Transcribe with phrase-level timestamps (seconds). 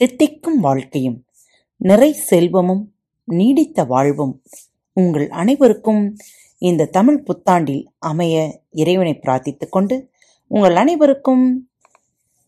[0.00, 1.24] தித்திக்கும் வாழ்க்கையும்
[1.76, 4.42] நிறை செல்வமும் நீடித்த வாழ்வும்
[4.92, 6.16] உங்கள் அனைவருக்கும்
[6.58, 10.10] இந்த தமிழ் புத்தாண்டில் அமைய இறைவனை பிரார்த்தித்துக் கொண்டு
[10.46, 11.68] உங்கள் அனைவருக்கும்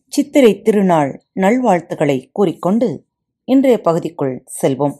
[0.09, 3.07] சித்திரை திருநாள் நல்வாழ்த்துக்களை கூறிக்கொண்டு
[3.45, 4.97] இன்றைய பகுதிக்குள் செல்வோம்.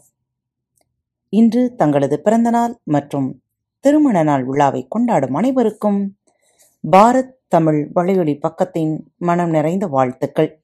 [1.29, 3.41] இன்று தங்களது பிறந்தநாள் மற்றும்
[3.79, 6.17] திருமண நாள் விழாவை கொண்டாடும் அனைவருக்கும்
[6.91, 10.62] பாரத் தமிழ் வலையொலி பக்கத்தின் மனம் நிறைந்த வாழ்த்துக்கள்.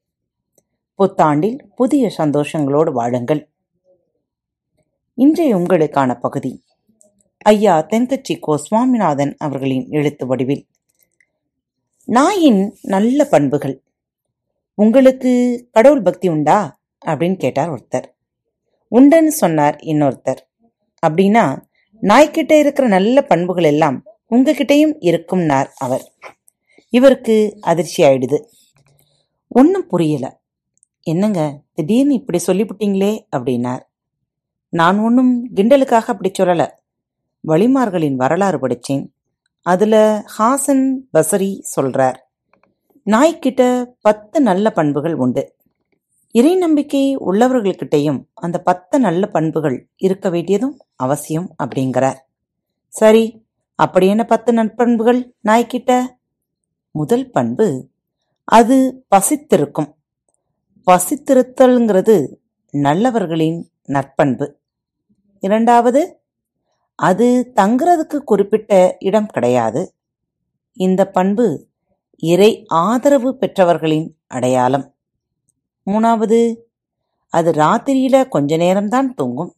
[0.99, 3.49] புத்தாண்டில் புதிய சந்தோஷங்களோடு வாழுங்கள்.
[5.13, 6.63] இன்றைய உங்களுக்கான பகுதி
[7.37, 10.67] ஐயா தென்கட்சி கோ சுவாமிநாதன் அவர்களின் எழுத்து வடிவில்.
[12.05, 13.83] நாயின் நல்ல பண்புகள்
[14.73, 15.31] உங்களுக்கு
[15.71, 16.79] கடவுள் பக்தி உண்டா?
[17.05, 18.03] அப்படின்னு கேட்டார் ஒருத்தர்.
[18.91, 20.41] உண்டுன்னு சொன்னார் இன்னொருத்தர்.
[21.07, 21.61] அப்படின்னா
[22.01, 26.13] நாய்க்கிட்ட இருக்கிற நல்ல பண்புகள் எல்லாம் உங்ககிட்டயும் இருக்கும்னார் அவர்.
[26.89, 28.43] இவருக்கு அதிர்ச்சி ஆயிடுது
[29.47, 30.37] ஒன்றும் புரியல.
[31.01, 31.61] என்னங்க?
[31.73, 33.25] திடீர்னு இப்படி சொல்லிவிட்டீங்களே?
[33.35, 33.81] அப்படின்னார்.
[34.69, 36.69] நான் ஒன்றும் கிண்டலுக்காக அப்படி சொல்லல.
[37.47, 39.13] வழிமார்களின் வரலாறு படித்தேன்.
[39.61, 42.29] அதில் ஹாசன் பசரி சொல்கிறார்
[43.05, 45.55] நாய்க்கிட்ட பத்து நல்ல பண்புகள் உண்டு.
[46.31, 52.17] இறை நம்பிக்கை உள்ளவர்கள்கிட்டையும் அந்த பத்து நல்ல பண்புகள் இருக்க வேண்டியதும் அவசியம் அப்படிங்கிறார்.
[52.87, 56.05] சரி அப்படி என்ன பத்து நற்பண்புகள் நாய்க்கிட்ட?
[56.91, 57.89] முதல் பண்பு
[58.43, 59.98] அது பசித்திருக்கும்.
[60.89, 62.35] பசித்திருத்தல்ங்கிறது
[62.73, 64.51] நல்லவர்களின் நற்பண்பு.
[65.39, 66.21] இரண்டாவது
[66.95, 69.95] அது தங்குறதுக்கு குறிப்பிட்ட இடம் கிடையாது.
[70.73, 71.67] இந்த பண்பு
[72.17, 74.95] இறை ஆதரவு பெற்றவர்களின் அடையாளம்.
[75.85, 76.57] மூணாவது
[77.29, 79.55] அது ராத்திரியில கொஞ்ச நேரம்தான் தூங்கும்.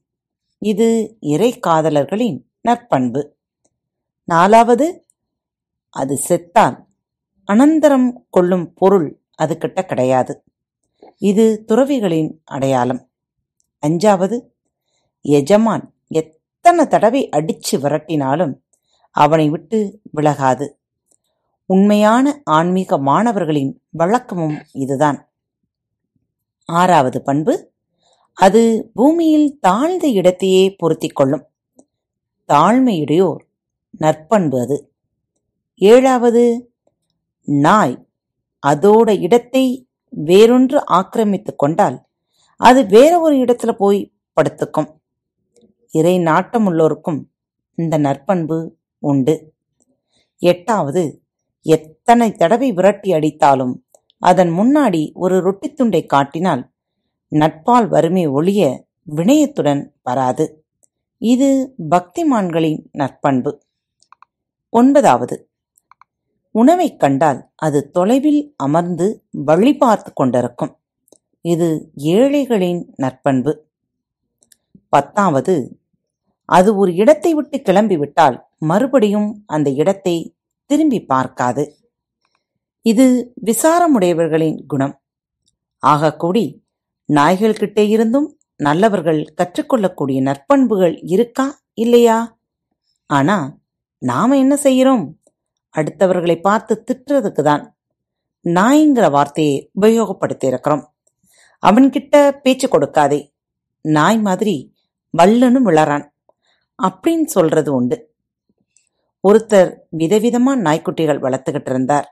[0.59, 3.35] இது இறை காதலர்களின் நற்பண்பு.
[4.23, 5.05] நாலாவது
[5.89, 6.85] அது செத்தால்
[7.47, 10.43] அனந்தரம் கொள்ளும் பொருள் அது கிட்ட கிடையாது.
[11.17, 13.09] இது துறவிகளின் அடையாளம்.
[13.87, 14.41] அஞ்சாவது
[15.21, 18.53] எஜமான் எத்தனை தடவை அடிச்சு விரட்டினாலும்
[19.11, 20.79] அவனை விட்டு விலகாது.
[21.65, 25.31] உண்மையான ஆன்மீக மாணவர்களின் வழக்கமும் இதுதான்.
[26.65, 27.71] ஆறாவது பண்பு
[28.33, 31.47] அது பூமியில் தாழ்ந்த இடத்தையே பொருத்திக் கொள்ளும்.
[32.53, 33.43] தாழ்மையுடையோர்
[33.97, 34.93] நற்பண்பு அது.
[35.75, 36.73] ஏழாவது
[37.41, 38.07] நாய்
[38.67, 42.05] அதோட இடத்தை வேறொன்று ஆக்கிரமித்து கொண்டால்
[42.55, 44.89] அது வேற ஒரு இடத்துல போய் படுத்துக்கும்.
[45.91, 47.21] இறை நாட்டம் உள்ளோருக்கும்
[47.75, 49.53] இந்த நற்பண்பு உண்டு.
[50.37, 51.21] எட்டாவது
[51.61, 53.73] எத்தனை தடவை விரட்டி அடித்தாலும்
[54.17, 56.69] அதன் முன்னாடி ஒரு ரொட்டி துண்டை காட்டினால்
[57.29, 58.85] நட்பால் வறுமை ஒழிய
[59.15, 60.65] வினயத்துடன் வராது.
[61.17, 63.61] இது பக்திமான்களின் நற்பண்பு.
[64.69, 65.50] ஒன்பதாவது
[66.51, 70.79] உணவைக் கண்டால் அது தொலைவில் அமர்ந்து வழி பார்த்து கொண்டிருக்கும்.
[71.41, 73.53] இது ஏழைகளின் நற்பண்பு.
[74.89, 75.79] பத்தாவது
[76.45, 80.35] அது ஒரு இடத்தை விட்டு கிளம்பிவிட்டால் மறுபடியும் அந்த இடத்தை
[80.65, 81.75] திரும்பி பார்க்காது.
[82.81, 85.01] இது விசாரமுடையவர்களின் குணம்.
[85.85, 86.59] ஆகக்கூடி
[87.13, 92.37] நாய்கள்கிட்டே இருந்தும் நல்லவர்கள் கற்றுக்கொள்ளக்கூடிய நற்பண்புகள் இருக்கா இல்லையா?
[93.05, 93.57] ஆனா
[93.97, 95.05] நாம என்ன செய்யறோம்
[95.77, 97.63] அடுத்தவர்களை பார்த்து திட்டுறதுக்கு தான்
[98.45, 100.83] நாய்ங்கிற வார்த்தையை உபயோகப்படுத்தி இருக்கிறோம்
[101.63, 103.19] அவன்கிட்ட பேச்சு கொடுக்காதே.
[103.81, 104.55] நாய் மாதிரி
[105.17, 106.05] வல்லுன்னு விளறான்
[106.79, 107.97] அப்படின்னு சொல்றது உண்டு.
[109.23, 112.07] ஒருத்தர் விதவிதமா நாய்க்குட்டிகள் வளர்த்துக்கிட்டு இருந்தார்.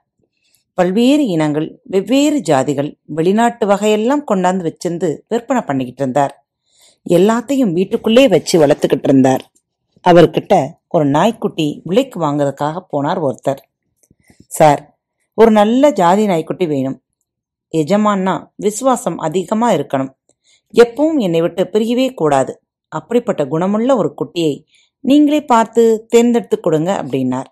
[0.74, 6.34] பல்வேறு இனங்கள் வெவ்வேறு ஜாதிகள் வெளிநாட்டு வகையெல்லாம் கொண்டாந்து வச்சிருந்து விற்பனை பண்ணிக்கிட்டு இருந்தார்.
[7.10, 9.44] எல்லாத்தையும் வீட்டுக்குள்ளே வச்சு வளர்த்துக்கிட்டு இருந்தார்.
[10.06, 10.54] அவர்கிட்ட
[10.92, 13.62] ஒரு நாய்க்குட்டி விலைக்கு வாங்குறதுக்காக போனார் ஒருத்தர்.
[14.52, 14.82] சார்
[15.34, 16.98] ஒரு நல்ல ஜாதி நாய்க்குட்டி வேணும்.
[17.74, 20.12] எஜமான்னா விசுவாசம் அதிகமாக இருக்கணும்.
[20.74, 22.54] எப்பவும் என்னை விட்டு பிரியவே கூடாது.
[22.92, 24.54] அப்படிப்பட்ட குணமுள்ள ஒரு குட்டியை
[25.00, 27.50] நீங்களே பார்த்து தேர்ந்தெடுத்து கொடுங்க அப்படின்னார்.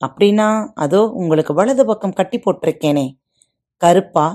[0.00, 3.06] அப்படின்னா அதோ உங்களுக்கு வலது பக்கம் கட்டி போட்டிருக்கேனே.
[3.76, 4.26] கருப்பா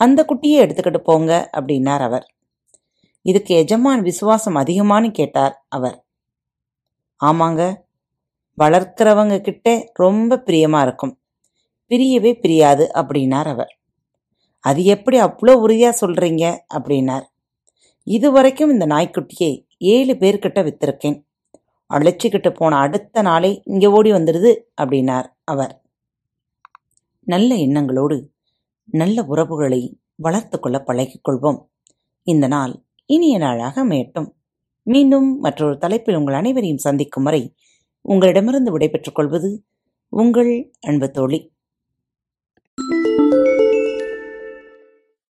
[0.00, 2.26] அந்த குட்டியை எடுத்துக்கிட்டு போங்க அப்படின்னார் அவர்.
[3.22, 5.96] இதுக்கு எஜமான் விசுவாசம் அதிகமானு கேட்டார் அவர்.
[7.20, 7.62] ஆமாங்க.
[8.58, 11.14] வளர்த்துறவங்க கிட்டே ரொம்ப பிரியமாக இருக்கும்.
[11.90, 13.72] பிரியவே பிரியாது அப்படின்னார் அவர்.
[14.60, 16.44] அது எப்படி அவ்வளோ உறுதியாக சொல்கிறீங்க
[16.74, 17.26] அப்படின்னார்.
[18.06, 21.18] இதுவரைக்கும் இந்த நாய்க்குட்டியை ஏழு பேர்கிட்ட வித்திருக்கேன்.
[21.90, 24.50] அழைச்சிக்கிட்டு போன அடுத்த நாளே இங்கே ஓடி வந்துடுது
[24.82, 25.74] அப்படின்னார் அவர்.
[27.26, 28.16] நல்ல எண்ணங்களோடு
[28.84, 31.58] நல்ல உறவுகளை வளர்த்து கொள்ள பழகிக்கொள்வோம்
[32.26, 32.74] இந்த நாள்
[33.06, 34.28] இனிய நாளாக மேட்டும்
[34.88, 37.42] மீண்டும் மற்றொரு தலைப்பில் உங்கள் அனைவரையும் சந்திக்கும் வரை
[38.04, 39.50] உங்களிடமிருந்து விடைபெற்றுக் கொள்வது
[40.12, 41.40] உங்கள் அன்பு தோழி.